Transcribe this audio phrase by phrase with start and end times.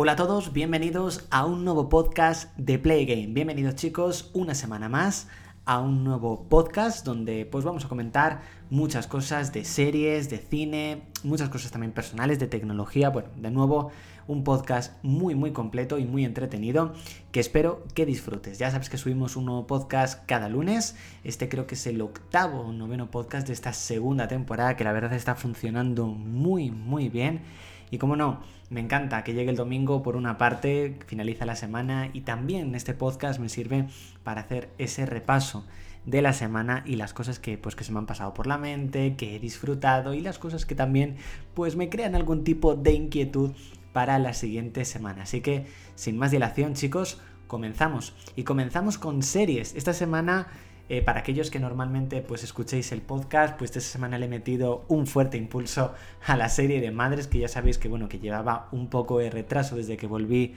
[0.00, 3.34] Hola a todos, bienvenidos a un nuevo podcast de Play Game.
[3.34, 5.26] Bienvenidos chicos, una semana más
[5.64, 11.02] a un nuevo podcast donde pues vamos a comentar muchas cosas de series, de cine,
[11.24, 13.08] muchas cosas también personales, de tecnología.
[13.10, 13.90] Bueno, de nuevo
[14.28, 16.92] un podcast muy muy completo y muy entretenido
[17.32, 18.56] que espero que disfrutes.
[18.60, 20.94] Ya sabes que subimos un nuevo podcast cada lunes.
[21.24, 24.92] Este creo que es el octavo o noveno podcast de esta segunda temporada que la
[24.92, 27.42] verdad está funcionando muy muy bien.
[27.90, 28.40] Y como no,
[28.70, 32.94] me encanta que llegue el domingo por una parte, finaliza la semana y también este
[32.94, 33.86] podcast me sirve
[34.22, 35.64] para hacer ese repaso
[36.04, 38.58] de la semana y las cosas que pues que se me han pasado por la
[38.58, 41.16] mente, que he disfrutado y las cosas que también
[41.54, 43.52] pues me crean algún tipo de inquietud
[43.92, 45.22] para la siguiente semana.
[45.22, 49.74] Así que sin más dilación, chicos, comenzamos y comenzamos con series.
[49.74, 50.48] Esta semana
[50.88, 54.84] eh, para aquellos que normalmente pues escuchéis el podcast, pues esta semana le he metido
[54.88, 55.92] un fuerte impulso
[56.26, 59.30] a la serie de Madres, que ya sabéis que bueno, que llevaba un poco de
[59.30, 60.54] retraso desde que volví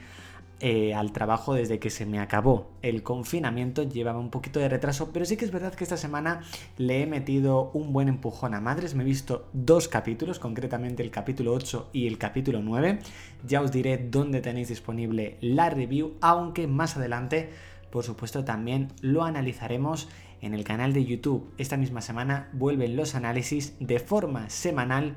[0.64, 5.10] eh, al trabajo desde que se me acabó el confinamiento, llevaba un poquito de retraso,
[5.12, 6.42] pero sí que es verdad que esta semana
[6.78, 11.10] le he metido un buen empujón a madres, me he visto dos capítulos, concretamente el
[11.10, 13.00] capítulo 8 y el capítulo 9,
[13.44, 17.50] ya os diré dónde tenéis disponible la review, aunque más adelante
[17.92, 20.08] por supuesto también lo analizaremos
[20.40, 21.52] en el canal de YouTube.
[21.58, 25.16] Esta misma semana vuelven los análisis de forma semanal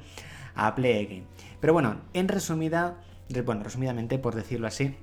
[0.55, 1.23] a Play.
[1.61, 3.01] Pero bueno, en resumida,
[3.45, 4.93] bueno, resumidamente por decirlo así,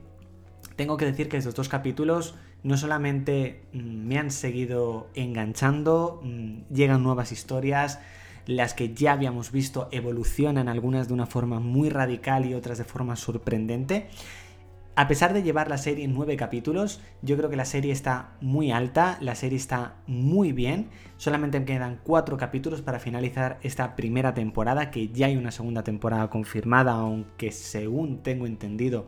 [0.77, 6.75] tengo que decir que estos dos capítulos no solamente mm, me han seguido enganchando, mm,
[6.75, 8.01] llegan nuevas historias,
[8.47, 12.85] las que ya habíamos visto evolucionan algunas de una forma muy radical y otras de
[12.85, 14.09] forma sorprendente,
[14.95, 18.37] a pesar de llevar la serie en nueve capítulos, yo creo que la serie está
[18.41, 20.91] muy alta, la serie está muy bien.
[21.17, 25.83] Solamente me quedan cuatro capítulos para finalizar esta primera temporada, que ya hay una segunda
[25.83, 29.07] temporada confirmada, aunque según tengo entendido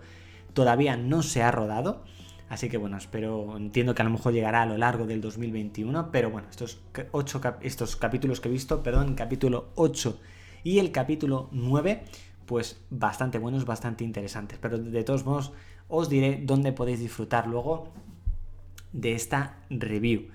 [0.55, 2.05] todavía no se ha rodado.
[2.49, 6.11] Así que bueno, espero, entiendo que a lo mejor llegará a lo largo del 2021,
[6.11, 10.21] pero bueno, estos, ocho estos capítulos que he visto, perdón, capítulo 8
[10.63, 12.05] y el capítulo 9,
[12.47, 14.59] pues bastante buenos, bastante interesantes.
[14.61, 15.53] Pero de todos modos,
[15.89, 17.89] os diré dónde podéis disfrutar luego
[18.93, 20.29] de esta review.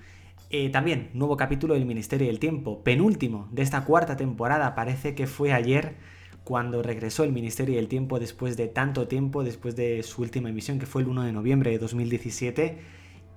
[0.50, 5.26] Eh, también, nuevo capítulo del Ministerio del Tiempo, penúltimo de esta cuarta temporada, parece que
[5.26, 5.94] fue ayer
[6.44, 10.78] cuando regresó el Ministerio del Tiempo después de tanto tiempo, después de su última emisión,
[10.78, 12.78] que fue el 1 de noviembre de 2017,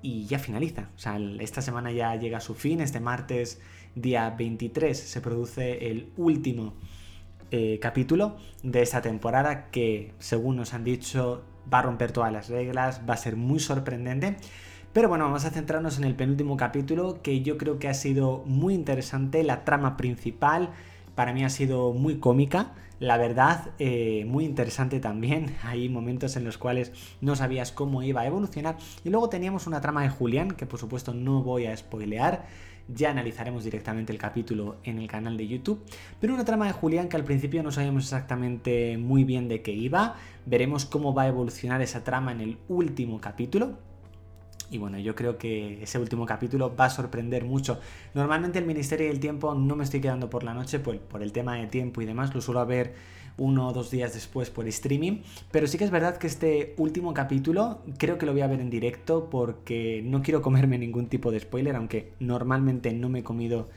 [0.02, 0.90] y ya finaliza.
[0.96, 3.62] O sea, esta semana ya llega a su fin, este martes
[3.96, 6.74] día 23 se produce el último
[7.52, 12.50] eh, capítulo de esta temporada que, según nos han dicho, va a romper todas las
[12.50, 14.38] reglas, va a ser muy sorprendente.
[14.94, 18.44] Pero bueno, vamos a centrarnos en el penúltimo capítulo que yo creo que ha sido
[18.46, 19.44] muy interesante.
[19.44, 20.70] La trama principal
[21.16, 25.56] para mí ha sido muy cómica, la verdad, eh, muy interesante también.
[25.64, 26.92] Hay momentos en los cuales
[27.22, 28.78] no sabías cómo iba a evolucionar.
[29.04, 32.46] Y luego teníamos una trama de Julián, que por supuesto no voy a spoilear
[32.88, 35.82] ya analizaremos directamente el capítulo en el canal de YouTube.
[36.20, 39.72] Pero una trama de Julián que al principio no sabíamos exactamente muy bien de qué
[39.72, 40.16] iba.
[40.46, 43.78] Veremos cómo va a evolucionar esa trama en el último capítulo.
[44.74, 47.80] Y bueno, yo creo que ese último capítulo va a sorprender mucho.
[48.16, 51.32] Normalmente el Ministerio del Tiempo no me estoy quedando por la noche pues, por el
[51.32, 52.34] tema de tiempo y demás.
[52.34, 52.96] Lo suelo ver
[53.38, 55.22] uno o dos días después por streaming.
[55.52, 58.62] Pero sí que es verdad que este último capítulo creo que lo voy a ver
[58.62, 63.24] en directo porque no quiero comerme ningún tipo de spoiler, aunque normalmente no me he
[63.24, 63.70] comido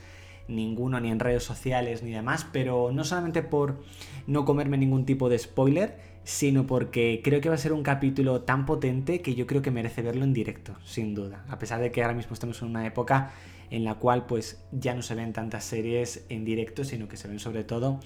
[0.47, 3.83] ninguno ni en redes sociales ni demás, pero no solamente por
[4.27, 8.41] no comerme ningún tipo de spoiler, sino porque creo que va a ser un capítulo
[8.41, 11.45] tan potente que yo creo que merece verlo en directo, sin duda.
[11.47, 13.31] A pesar de que ahora mismo estamos en una época
[13.71, 17.27] en la cual pues ya no se ven tantas series en directo, sino que se
[17.27, 17.99] ven sobre todo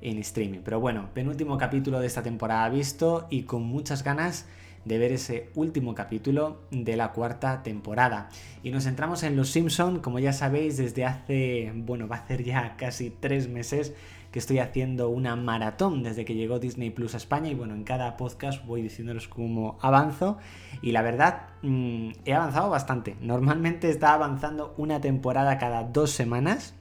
[0.00, 0.60] en streaming.
[0.64, 4.46] Pero bueno, penúltimo capítulo de esta temporada visto y con muchas ganas
[4.84, 8.28] de ver ese último capítulo de la cuarta temporada.
[8.62, 12.42] Y nos centramos en Los Simpson, como ya sabéis, desde hace, bueno, va a ser
[12.42, 13.94] ya casi tres meses
[14.30, 17.84] que estoy haciendo una maratón desde que llegó Disney Plus a España y bueno, en
[17.84, 20.38] cada podcast voy diciéndoles cómo avanzo
[20.82, 23.16] y la verdad mm, he avanzado bastante.
[23.20, 26.74] Normalmente está avanzando una temporada cada dos semanas,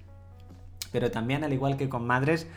[0.92, 2.48] pero también al igual que con Madres,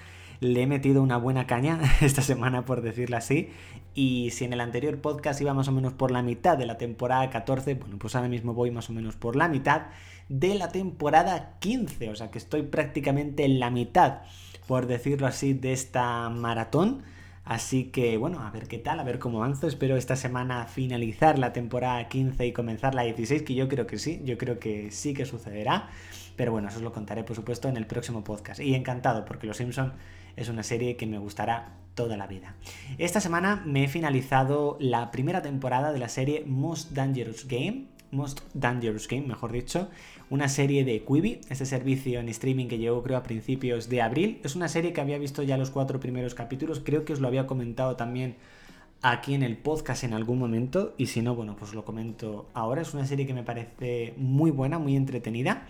[0.40, 3.50] le he metido una buena caña esta semana, por decirlo así.
[3.94, 6.78] Y si en el anterior podcast iba más o menos por la mitad de la
[6.78, 9.88] temporada 14, bueno, pues ahora mismo voy más o menos por la mitad
[10.28, 12.10] de la temporada 15.
[12.10, 14.22] O sea que estoy prácticamente en la mitad,
[14.70, 17.02] por decirlo así, de esta maratón.
[17.44, 19.66] Así que bueno, a ver qué tal, a ver cómo avanzo.
[19.66, 23.98] Espero esta semana finalizar la temporada 15 y comenzar la 16, que yo creo que
[23.98, 25.88] sí, yo creo que sí que sucederá.
[26.36, 28.60] Pero bueno, eso os lo contaré por supuesto en el próximo podcast.
[28.60, 29.92] Y encantado, porque Los Simpson
[30.36, 32.54] es una serie que me gustará toda la vida.
[32.98, 38.40] Esta semana me he finalizado la primera temporada de la serie Most Dangerous Game, Most
[38.54, 39.88] Dangerous Game, mejor dicho,
[40.30, 44.40] una serie de Quibi, este servicio en streaming que llegó creo a principios de abril.
[44.44, 47.28] Es una serie que había visto ya los cuatro primeros capítulos, creo que os lo
[47.28, 48.36] había comentado también
[49.02, 52.82] aquí en el podcast en algún momento y si no, bueno, pues lo comento ahora.
[52.82, 55.66] Es una serie que me parece muy buena, muy entretenida.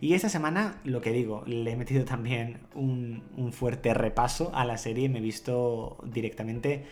[0.00, 4.76] Y esta semana, lo que digo, le he metido también un, fuerte repaso a la
[4.76, 5.08] serie.
[5.08, 6.84] Me he visto directamente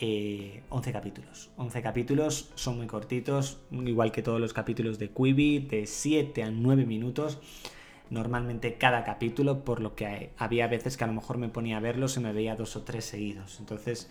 [0.00, 1.50] 11 eh, capítulos.
[1.56, 6.50] 11 capítulos son muy cortitos, igual que todos los capítulos de Quibi, de 7 a
[6.50, 7.38] 9 minutos.
[8.08, 11.80] Normalmente cada capítulo, por lo que había veces que a lo mejor me ponía a
[11.80, 13.60] verlos y me veía dos o tres seguidos.
[13.60, 14.10] Entonces,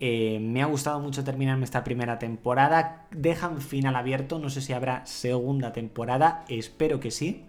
[0.00, 3.06] eh, me ha gustado mucho terminarme esta primera temporada.
[3.10, 7.46] Dejan final abierto, no sé si habrá segunda temporada, espero que sí.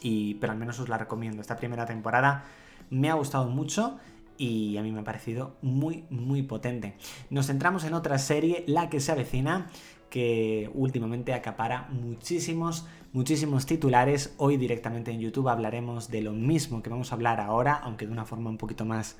[0.00, 1.42] Y, pero al menos os la recomiendo.
[1.42, 2.44] Esta primera temporada
[2.90, 3.98] me ha gustado mucho
[4.38, 6.94] y a mí me ha parecido muy, muy potente.
[7.28, 9.66] Nos centramos en otra serie, La que se avecina,
[10.08, 14.34] que últimamente acapara muchísimos, muchísimos titulares.
[14.38, 18.12] Hoy directamente en YouTube hablaremos de lo mismo que vamos a hablar ahora, aunque de
[18.12, 19.16] una forma un poquito más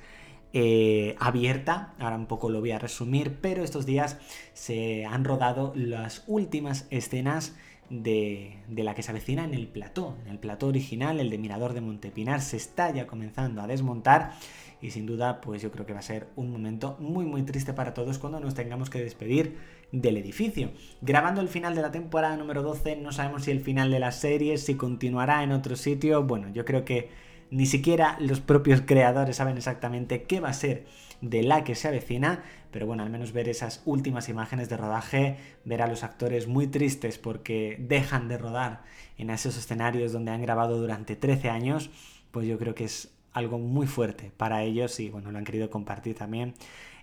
[0.51, 4.17] eh, abierta, ahora un poco lo voy a resumir, pero estos días
[4.53, 7.55] se han rodado las últimas escenas
[7.89, 11.73] de, la que se avecina en el plató, en el plató original, el de Mirador
[11.73, 14.33] de Montepinar, se está ya comenzando a desmontar
[14.81, 17.73] y sin duda pues yo creo que va a ser un momento muy muy triste
[17.73, 19.57] para todos cuando nos tengamos que despedir
[19.91, 20.71] del edificio.
[21.01, 24.11] Grabando el final de la temporada número 12, no sabemos si el final de la
[24.11, 27.09] serie, si continuará en otro sitio, bueno, yo creo que
[27.51, 30.85] ni siquiera los propios creadores saben exactamente qué va a ser
[31.21, 35.37] de la que se avecina, pero bueno, al menos ver esas últimas imágenes de rodaje,
[35.65, 38.83] ver a los actores muy tristes porque dejan de rodar
[39.17, 41.89] en esos escenarios donde han grabado durante 13 años,
[42.31, 45.69] pues yo creo que es algo muy fuerte para ellos y bueno, lo han querido
[45.69, 46.53] compartir también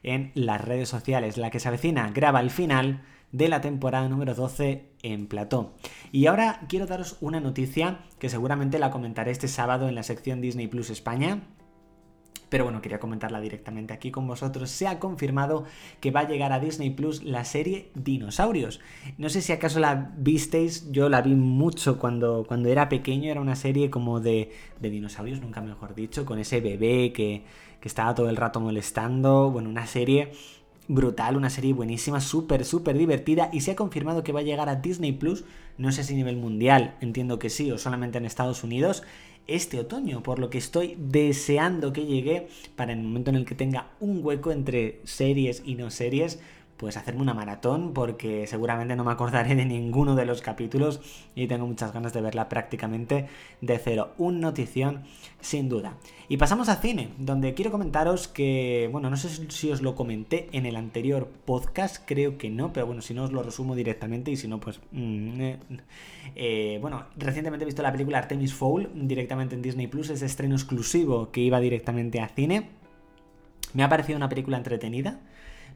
[0.02, 1.36] en las redes sociales.
[1.36, 3.02] La que se avecina graba el final
[3.32, 5.70] de la temporada número 12 en Platón.
[6.12, 10.40] Y ahora quiero daros una noticia que seguramente la comentaré este sábado en la sección
[10.40, 11.42] Disney Plus España.
[12.48, 14.70] Pero bueno, quería comentarla directamente aquí con vosotros.
[14.70, 15.64] Se ha confirmado
[16.00, 18.80] que va a llegar a Disney Plus la serie Dinosaurios.
[19.18, 23.40] No sé si acaso la visteis, yo la vi mucho cuando, cuando era pequeño, era
[23.40, 27.44] una serie como de, de dinosaurios, nunca mejor dicho, con ese bebé que,
[27.80, 29.50] que estaba todo el rato molestando.
[29.50, 30.32] Bueno, una serie
[30.88, 34.68] brutal, una serie buenísima, súper, súper divertida y se ha confirmado que va a llegar
[34.68, 35.44] a Disney Plus,
[35.78, 39.02] no sé si a nivel mundial, entiendo que sí, o solamente en Estados Unidos,
[39.46, 43.54] este otoño, por lo que estoy deseando que llegue para el momento en el que
[43.54, 46.40] tenga un hueco entre series y no series,
[46.76, 51.00] pues hacerme una maratón porque seguramente no me acordaré de ninguno de los capítulos
[51.34, 53.28] y tengo muchas ganas de verla prácticamente
[53.60, 54.12] de cero.
[54.18, 55.04] Un notición
[55.40, 55.96] sin duda.
[56.28, 60.48] Y pasamos a cine, donde quiero comentaros que, bueno, no sé si os lo comenté
[60.52, 64.30] en el anterior podcast, creo que no, pero bueno, si no os lo resumo directamente
[64.30, 64.80] y si no, pues...
[64.92, 65.58] Mm, eh,
[66.34, 70.56] eh, bueno, recientemente he visto la película Artemis Fowl directamente en Disney Plus, es estreno
[70.56, 72.70] exclusivo que iba directamente a cine.
[73.72, 75.20] Me ha parecido una película entretenida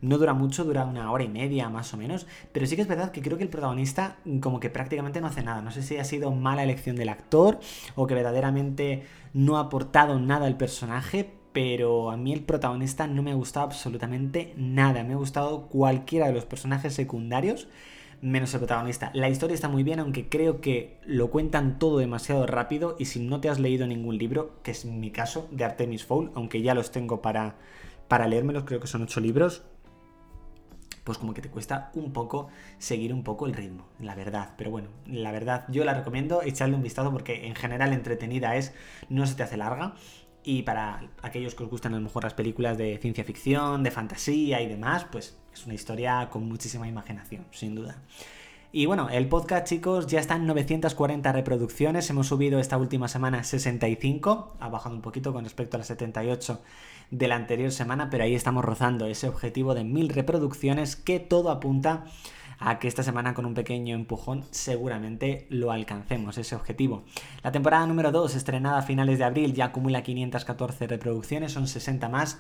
[0.03, 2.89] no dura mucho, dura una hora y media más o menos, pero sí que es
[2.89, 5.63] verdad que creo que el protagonista como que prácticamente no hace nada.
[5.63, 7.61] No sé si ha sido mala elección del actor
[7.95, 9.05] o que verdaderamente
[9.35, 13.67] no ha aportado nada al personaje, pero a mí el protagonista no me ha gustado
[13.67, 15.03] absolutamente nada.
[15.05, 17.69] Me ha gustado cualquiera de los personajes secundarios
[18.23, 19.11] menos el protagonista.
[19.15, 23.21] La historia está muy bien, aunque creo que lo cuentan todo demasiado rápido y si
[23.21, 26.75] no te has leído ningún libro, que es mi caso, de Artemis Fowl, aunque ya
[26.75, 27.57] los tengo para,
[28.09, 29.63] para leérmelos, creo que son ocho libros,
[31.05, 34.55] pues como que te cuesta un poco seguir un poco el ritmo, la verdad.
[34.57, 38.73] Pero bueno, la verdad yo la recomiendo, echarle un vistazo porque en general entretenida es,
[39.09, 39.95] no se te hace larga.
[40.43, 43.91] Y para aquellos que os gustan a lo mejor las películas de ciencia ficción, de
[43.91, 48.03] fantasía y demás, pues es una historia con muchísima imaginación, sin duda.
[48.73, 52.09] Y bueno, el podcast, chicos, ya está en 940 reproducciones.
[52.09, 56.61] Hemos subido esta última semana 65, ha bajado un poquito con respecto a las 78
[57.11, 61.51] de la anterior semana, pero ahí estamos rozando ese objetivo de 1000 reproducciones que todo
[61.51, 62.05] apunta
[62.61, 67.03] a que esta semana con un pequeño empujón seguramente lo alcancemos, ese objetivo.
[67.43, 72.09] La temporada número 2, estrenada a finales de abril, ya acumula 514 reproducciones, son 60
[72.09, 72.39] más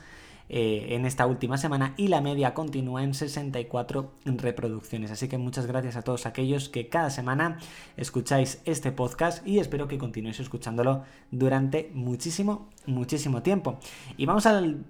[0.53, 5.13] eh, en esta última semana y la media continúa en 64 reproducciones.
[5.13, 7.61] Así que muchas gracias a todos aquellos que cada semana
[7.97, 13.79] escucháis este podcast y espero que continuéis escuchándolo durante muchísimo, muchísimo tiempo.
[14.17, 14.85] Y vamos al,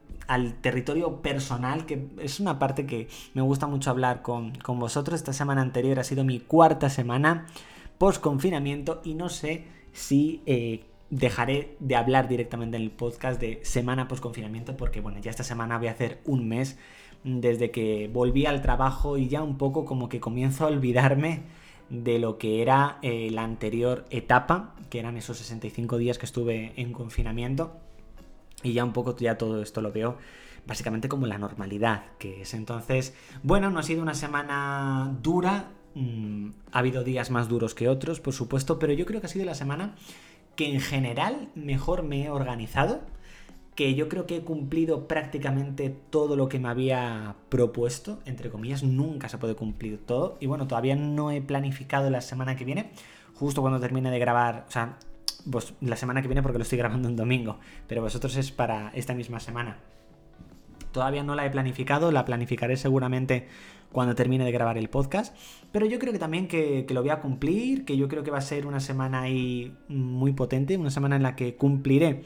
[0.62, 5.16] territorio personal, que es una parte que me gusta mucho hablar con, vosotros.
[5.16, 7.46] Esta semana anterior ha sido mi cuarta semana
[7.98, 10.40] post confinamiento y no sé si...
[10.46, 15.30] Eh, dejaré de hablar directamente en el podcast de semana post confinamiento porque bueno, ya
[15.30, 16.78] esta semana voy a hacer un mes
[17.24, 21.42] desde que volví al trabajo y ya un poco como que comienzo a olvidarme
[21.90, 26.72] de lo que era eh, la anterior etapa, que eran esos 65 días que estuve
[26.76, 27.76] en confinamiento.
[28.62, 30.16] Y ya un poco ya todo esto lo veo
[30.66, 32.54] básicamente como la normalidad que es.
[32.54, 37.88] Entonces, bueno, no ha sido una semana dura, mm, ha habido días más duros que
[37.88, 39.96] otros, por supuesto, pero yo creo que ha sido la semana
[40.56, 43.00] que en general mejor me he organizado
[43.74, 48.82] que yo creo que he cumplido prácticamente todo lo que me había propuesto, entre comillas,
[48.82, 50.36] nunca se puede cumplir todo.
[50.38, 52.90] Y bueno, todavía no he planificado la semana que viene,
[53.34, 54.98] justo cuando termine de grabar, o sea,
[55.50, 58.90] pues la semana que viene porque lo estoy grabando un domingo, pero vosotros es para
[58.90, 59.78] esta misma semana.
[60.92, 63.48] Todavía no la he planificado, la planificaré seguramente
[63.92, 65.36] cuando termine de grabar el podcast.
[65.72, 68.30] Pero yo creo que también que, que, lo voy a cumplir, que yo creo que
[68.30, 72.22] va a ser una semana ahí muy potente, una semana en la que cumpliré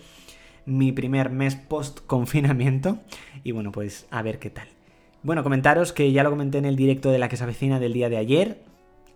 [0.66, 2.98] mi primer mes post confinamiento
[3.42, 4.68] y bueno, pues a ver qué tal.
[5.22, 7.94] Bueno, comentaros que ya lo comenté en el directo de la que se avecina del
[7.94, 8.62] día de ayer,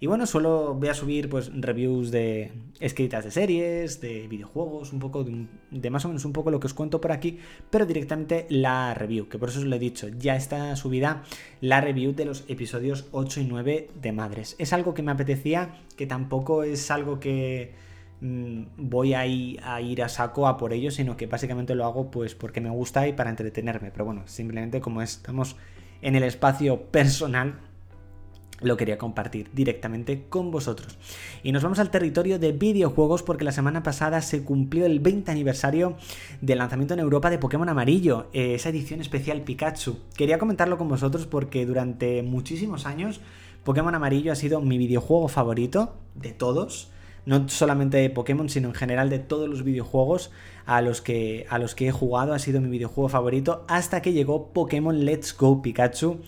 [0.00, 5.00] Y bueno, solo voy a subir pues reviews de escritas de series, de videojuegos, un
[5.00, 8.46] poco de, más o menos un poco lo que os cuento por aquí, pero directamente
[8.48, 11.24] la review, que por eso os lo he dicho, ya está subida
[11.60, 14.54] la review de los episodios 8 y 9 de Madres.
[14.60, 17.87] Es algo que me apetecía, que tampoco es algo que
[18.20, 21.84] mm, voy a ir, a ir a saco a por ello, sino que básicamente lo
[21.84, 25.56] hago pues porque me gusta y para entretenerme, pero bueno, simplemente como estamos
[26.02, 27.60] en el espacio personal,
[28.60, 30.98] lo quería compartir directamente con vosotros.
[31.42, 35.30] Y nos vamos al territorio de videojuegos porque la semana pasada se cumplió el 20
[35.30, 35.96] aniversario
[36.40, 39.98] del lanzamiento en Europa de Pokémon Amarillo, eh, esa edición especial Pikachu.
[40.16, 43.20] Quería comentarlo con vosotros porque durante muchísimos años
[43.64, 46.90] Pokémon Amarillo ha sido mi videojuego favorito de todos.
[47.28, 50.30] No solamente de Pokémon, sino en general de todos los videojuegos
[50.64, 52.32] a los, que, a los que he jugado.
[52.32, 56.20] Ha sido mi videojuego favorito hasta que llegó Pokémon Let's Go Pikachu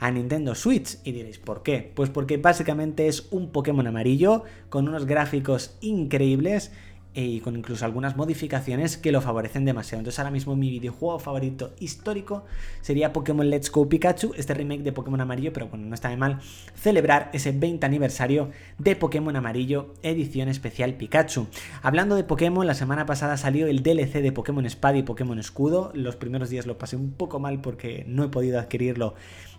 [0.00, 0.98] a Nintendo Switch.
[1.04, 1.92] Y diréis, ¿por qué?
[1.94, 6.72] Pues porque básicamente es un Pokémon amarillo con unos gráficos increíbles
[7.20, 10.00] y con incluso algunas modificaciones que lo favorecen demasiado.
[10.00, 12.44] Entonces ahora mismo mi videojuego favorito histórico
[12.80, 16.16] sería Pokémon Let's Go Pikachu, este remake de Pokémon Amarillo, pero bueno, no está de
[16.16, 16.38] mal
[16.76, 21.48] celebrar ese 20 aniversario de Pokémon Amarillo edición especial Pikachu.
[21.82, 25.90] Hablando de Pokémon, la semana pasada salió el DLC de Pokémon Espada y Pokémon Escudo.
[25.94, 29.14] Los primeros días lo pasé un poco mal porque no he podido adquirirlo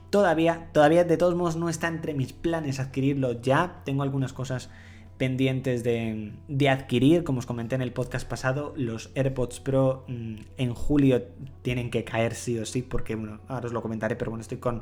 [0.09, 3.81] Todavía, todavía de todos modos no está entre mis planes adquirirlo ya.
[3.85, 4.71] Tengo algunas cosas
[5.19, 6.31] pendientes de,
[6.67, 7.23] adquirir.
[7.23, 11.27] Como os comenté en el podcast pasado, los AirPods Pro mm, en julio
[11.61, 14.57] tienen que caer sí o sí, porque bueno, ahora os lo comentaré, pero bueno, estoy
[14.57, 14.81] con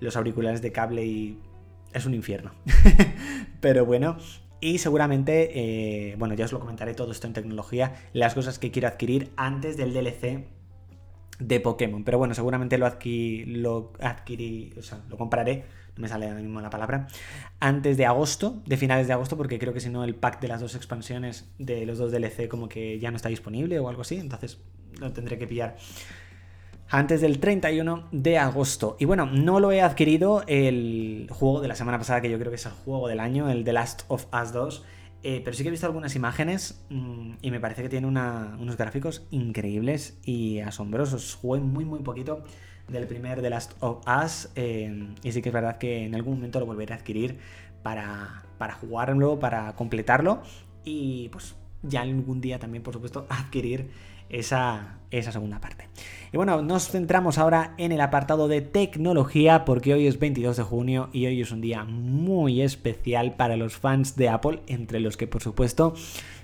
[0.00, 1.38] los auriculares de cable y
[1.94, 2.52] es un infierno.
[3.60, 4.18] pero bueno,
[4.60, 8.70] y seguramente, eh, bueno, ya os lo comentaré todo esto en tecnología, las cosas que
[8.72, 10.48] quiero adquirir antes del DLC
[11.38, 12.02] de Pokémon.
[12.02, 12.88] Pero bueno, seguramente lo,
[13.46, 15.64] lo adquirí, o sea, lo compraré,
[15.98, 17.08] me sale ahora mismo la palabra,
[17.60, 20.48] antes de agosto, de finales de agosto, porque creo que si no el pack de
[20.48, 24.02] las dos expansiones de los dos DLC como que ya no está disponible o algo
[24.02, 24.58] así, entonces
[24.98, 25.76] lo tendré que pillar
[26.90, 28.96] antes del 31 de agosto.
[28.98, 32.50] Y bueno, no lo he adquirido el juego de la semana pasada, que yo creo
[32.50, 34.84] que es el juego del año, el The Last of Us 2.
[35.24, 38.76] Eh, pero sí que he visto algunas imágenes mm, y me parece que tiene unos
[38.76, 41.34] gráficos increíbles y asombrosos.
[41.34, 42.44] Jugué muy, muy poquito
[42.88, 46.36] del primer The Last of Us eh, y sí que es verdad que en algún
[46.36, 47.38] momento lo volveré a adquirir
[47.82, 50.42] para, para jugarlo, para completarlo
[50.84, 53.90] y pues ya algún día también, por supuesto, adquirir
[54.28, 55.88] esa, esa segunda parte.
[56.32, 60.62] Y bueno, nos centramos ahora en el apartado de tecnología porque hoy es 22 de
[60.62, 65.16] junio y hoy es un día muy especial para los fans de Apple, entre los
[65.16, 65.94] que por supuesto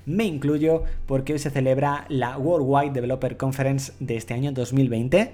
[0.06, 5.32] me incluyo porque hoy se celebra la Worldwide Developer Conference de este año 2020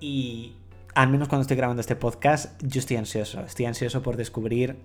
[0.00, 0.54] y
[0.94, 3.40] al menos cuando estoy grabando este podcast, yo estoy ansioso.
[3.40, 4.76] Estoy ansioso por descubrir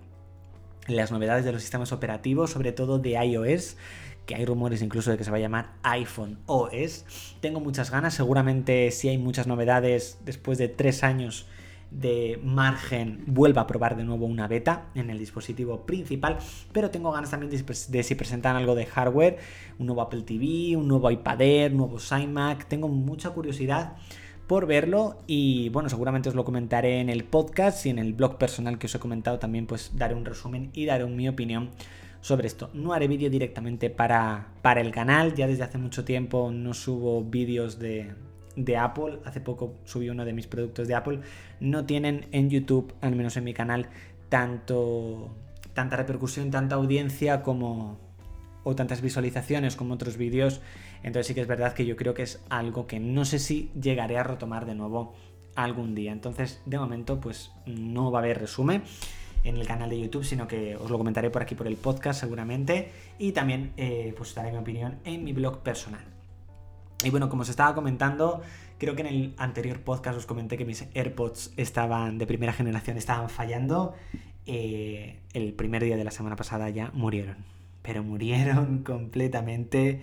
[0.87, 3.77] las novedades de los sistemas operativos, sobre todo de iOS,
[4.25, 7.05] que hay rumores incluso de que se va a llamar iPhone OS.
[7.39, 11.47] Tengo muchas ganas, seguramente si hay muchas novedades después de tres años
[11.91, 16.37] de margen vuelva a probar de nuevo una beta en el dispositivo principal,
[16.71, 19.39] pero tengo ganas también de, si presentan algo de hardware,
[19.77, 23.97] un nuevo Apple TV, un nuevo iPad Air, un nuevo iMac, tengo mucha curiosidad
[24.47, 28.37] por verlo y bueno, seguramente os lo comentaré en el podcast y en el blog
[28.37, 31.69] personal que os he comentado también pues daré un resumen y daré mi opinión
[32.21, 32.69] sobre esto.
[32.73, 37.23] No haré vídeo directamente para, para el canal, ya desde hace mucho tiempo no subo
[37.23, 38.11] vídeos de,
[38.55, 41.19] de Apple, hace poco subí uno de mis productos de Apple,
[41.59, 43.87] no tienen en YouTube, al menos en mi canal,
[44.29, 45.35] tanto
[45.73, 47.97] tanta repercusión, tanta audiencia como
[48.63, 50.61] o tantas visualizaciones como otros vídeos.
[51.03, 53.71] Entonces sí que es verdad que yo creo que es algo que no sé si
[53.79, 55.13] llegaré a retomar de nuevo
[55.55, 56.11] algún día.
[56.11, 58.83] Entonces, de momento, pues no va a haber resumen
[59.43, 62.19] en el canal de YouTube, sino que os lo comentaré por aquí por el podcast
[62.19, 62.91] seguramente.
[63.17, 66.03] Y también eh, pues daré mi opinión en mi blog personal.
[67.03, 68.41] Y bueno, como os estaba comentando,
[68.77, 72.97] creo que en el anterior podcast os comenté que mis AirPods estaban de primera generación,
[72.97, 73.95] estaban fallando.
[74.45, 77.37] Eh, el primer día de la semana pasada ya murieron.
[77.81, 80.01] Pero murieron completamente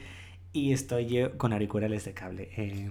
[0.53, 2.51] y estoy con auriculares de cable.
[2.57, 2.91] Eh,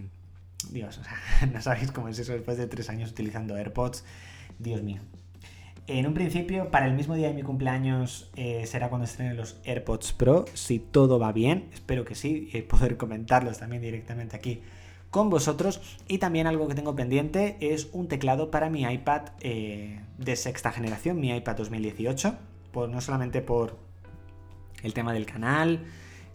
[0.72, 1.18] Dios, o sea,
[1.54, 4.04] no sabéis cómo es eso después de tres años utilizando AirPods.
[4.60, 5.02] Dios mío.
[5.88, 9.58] En un principio, para el mismo día de mi cumpleaños eh, será cuando estrenen los
[9.64, 14.62] AirPods Pro, si todo va bien, espero que sí, y poder comentarlos también directamente aquí
[15.12, 15.80] con vosotros.
[16.10, 20.74] Y también algo que tengo pendiente es un teclado para mi iPad eh, de sexta
[20.74, 22.36] generación, mi iPad 2018,
[22.74, 23.78] por, no solamente por
[24.84, 25.86] el tema del canal,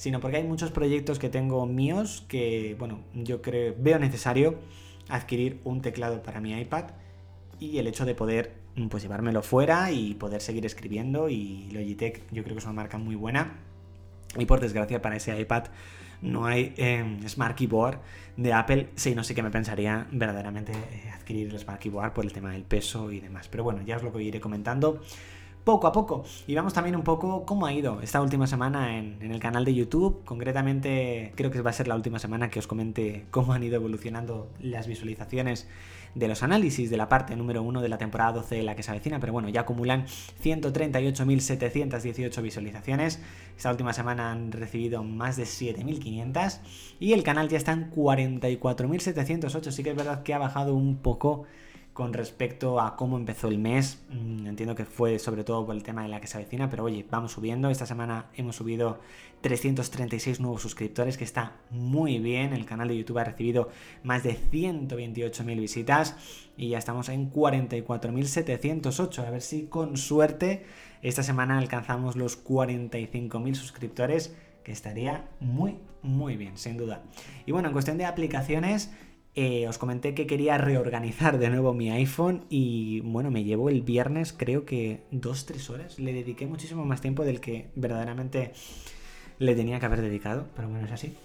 [0.02, 4.56] sino porque hay muchos proyectos que tengo míos que, bueno, yo creo, veo necesario
[5.08, 6.86] adquirir un teclado para mi iPad
[7.60, 8.52] y el hecho de poder
[8.90, 12.98] pues llevármelo fuera y poder seguir escribiendo y Logitech yo creo que es una marca
[12.98, 13.60] muy buena.
[14.36, 15.66] Y por desgracia para ese iPad
[16.20, 18.00] no hay em, Smart Keyboard
[18.36, 22.24] de Apple, si no sí que me pensaría verdaderamente eh, adquirir el Smart Keyboard por
[22.24, 23.46] el tema del peso y demás.
[23.46, 25.00] Pero bueno, ya os lo iré comentando
[25.64, 26.24] poco a poco.
[26.46, 29.74] Y vamos también un poco cómo ha ido esta última semana en, el canal de
[29.74, 30.22] YouTube.
[30.24, 33.76] Concretamente, creo que va a ser la última semana que os comente cómo han ido
[33.76, 35.68] evolucionando las visualizaciones
[36.14, 38.82] de los análisis de la parte número 1 de la temporada 12 de la que
[38.82, 40.04] se avecina, pero bueno, ya acumulan
[40.42, 43.18] 138.718 visualizaciones.
[43.56, 46.58] Esta última semana han recibido más de 7.500
[47.00, 49.70] y el canal ya está en 44.708.
[49.70, 51.46] Sí que es verdad que ha bajado un poco
[51.92, 54.02] con respecto a cómo empezó el mes.
[54.10, 56.84] Mm, entiendo que fue sobre todo por el tema de la que se avecina, pero
[56.84, 57.68] oye, vamos subiendo.
[57.68, 58.98] Esta semana hemos subido
[59.42, 62.54] 336 nuevos suscriptores, que está muy bien.
[62.54, 63.68] El canal de YouTube ha recibido
[64.02, 66.16] más de 128.000 visitas
[66.56, 69.26] y ya estamos en 44.708.
[69.26, 70.64] A ver si con suerte
[71.02, 77.02] esta semana alcanzamos los 45.000 suscriptores, que estaría muy, muy bien, sin duda.
[77.44, 78.92] Y bueno, en cuestión de aplicaciones...
[79.34, 83.80] Eh, os comenté que quería reorganizar de nuevo mi iPhone y bueno, me llevo el
[83.80, 85.98] viernes creo que 2-3 horas.
[85.98, 88.52] Le dediqué muchísimo más tiempo del que verdaderamente
[89.38, 91.16] le tenía que haber dedicado, pero bueno, es así.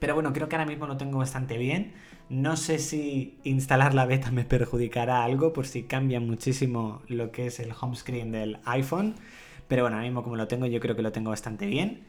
[0.00, 1.92] Pero bueno, creo que ahora mismo lo tengo bastante bien.
[2.28, 7.46] No sé si instalar la beta me perjudicará algo por si cambia muchísimo lo que
[7.46, 9.16] es el home screen del iPhone.
[9.68, 12.04] Pero bueno, ahora mismo como lo tengo yo creo que lo tengo bastante bien.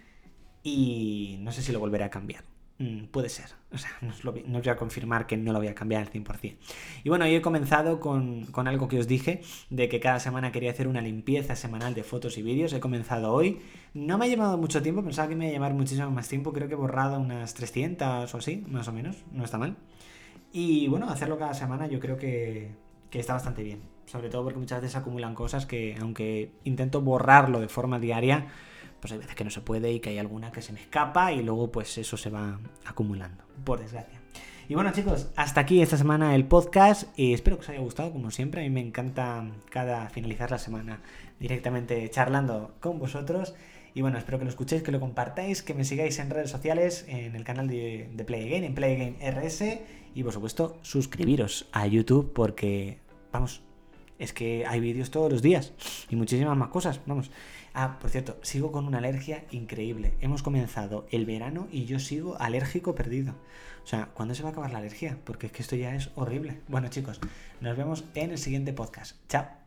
[0.64, 2.44] Y no sé si lo volveré a cambiar.
[2.84, 3.46] Mm, puede ser.
[3.72, 6.58] O sea, no os, voy a confirmar que no lo voy a cambiar al 100%.
[7.06, 10.72] Y bueno, hoy he comenzado con, algo que os dije, de que cada semana quería
[10.72, 12.74] hacer una limpieza semanal de fotos y vídeos.
[12.74, 13.62] He comenzado hoy.
[13.94, 16.52] No me ha llevado mucho tiempo, pensaba que me iba a llevar muchísimo más tiempo.
[16.52, 19.24] Creo que he borrado unas 300 o así, más o menos.
[19.32, 19.78] No está mal.
[20.52, 22.72] Y bueno, hacerlo cada semana yo creo que,
[23.10, 23.82] que está bastante bien.
[24.08, 28.48] Sobre todo porque muchas veces acumulan cosas que, aunque intento borrarlo de forma diaria,
[29.04, 31.34] pues hay veces que no se puede y que hay alguna que se me escapa
[31.34, 34.22] y luego pues eso se va acumulando, por desgracia.
[34.70, 38.14] Y bueno chicos, hasta aquí esta semana el podcast y espero que os haya gustado
[38.14, 38.62] como siempre.
[38.62, 41.02] A mí me encanta cada finalizar la semana
[41.38, 43.56] directamente charlando con vosotros.
[43.94, 47.04] Y bueno, espero que lo escuchéis, que lo compartáis, que me sigáis en redes sociales,
[47.10, 49.82] en el canal de, de Play Again, en Play Again RS
[50.16, 53.00] y por supuesto suscribiros a YouTube porque,
[53.34, 53.64] vamos,
[54.18, 55.74] es que hay vídeos todos los días
[56.10, 57.32] y muchísimas más cosas, vamos.
[57.74, 60.14] Ah, por cierto, sigo con una alergia increíble.
[60.22, 63.34] Hemos comenzado el verano y yo sigo alérgico perdido.
[63.84, 65.18] O sea, ¿cuándo se va a acabar la alergia?
[65.24, 66.62] Porque es que esto ya es horrible.
[66.68, 67.20] Bueno chicos,
[67.62, 69.16] nos vemos en el siguiente podcast.
[69.28, 69.63] Chao.